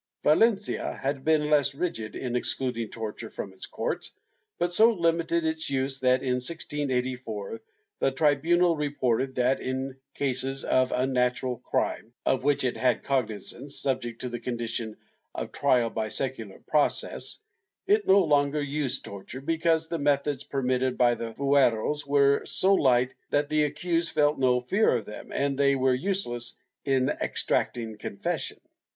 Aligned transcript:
^ 0.23 0.23
Valencia 0.23 0.95
had 0.95 1.23
been 1.23 1.47
less 1.51 1.75
rigid 1.75 2.15
in 2.15 2.35
excluding 2.35 2.89
torture 2.89 3.29
from 3.29 3.53
its 3.53 3.67
courts, 3.67 4.13
but 4.57 4.73
so 4.73 4.95
Hmited 4.95 5.43
its 5.43 5.69
use 5.69 5.99
that, 5.99 6.23
in 6.23 6.37
1684, 6.41 7.61
the 7.99 8.09
tribunal 8.09 8.75
reported 8.75 9.35
that, 9.35 9.61
in 9.61 9.95
cases 10.15 10.63
of 10.65 10.91
unnatural 10.91 11.57
crime 11.57 12.13
(of 12.25 12.43
which 12.43 12.63
it 12.63 12.77
had 12.77 13.03
cognizance, 13.03 13.75
subject 13.77 14.21
to 14.21 14.29
the 14.29 14.39
condition 14.39 14.97
of 15.35 15.51
trial 15.51 15.91
by 15.91 16.07
secular 16.07 16.57
process), 16.67 17.39
it 17.85 18.07
no 18.07 18.23
longer 18.23 18.59
used 18.59 19.05
torture, 19.05 19.39
because 19.39 19.87
the 19.87 19.99
methods 19.99 20.43
permitted 20.43 20.97
by 20.97 21.13
the 21.13 21.31
fueros 21.35 22.07
were 22.07 22.43
so 22.43 22.73
light 22.73 23.13
that 23.29 23.49
the 23.49 23.65
accused 23.65 24.11
felt 24.11 24.39
no 24.39 24.61
fear 24.61 24.97
of 24.97 25.05
them, 25.05 25.31
and 25.31 25.59
they 25.59 25.75
were 25.75 25.93
useless 25.93 26.57
in 26.85 27.09
extracting 27.09 27.99
confession. 27.99 28.59